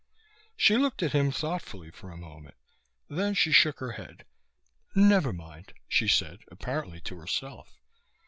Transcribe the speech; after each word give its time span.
She 0.57 0.77
looked 0.77 1.03
at 1.03 1.11
him 1.11 1.31
thoughtfully 1.31 1.91
for 1.91 2.09
a 2.11 2.17
moment. 2.17 2.55
Then 3.07 3.35
she 3.35 3.51
shook 3.51 3.79
her 3.79 3.91
head. 3.91 4.25
"Never 4.95 5.31
mind," 5.31 5.73
she 5.87 6.07
said 6.07 6.39
apparently 6.49 6.99
to 7.01 7.17
herself. 7.17 7.77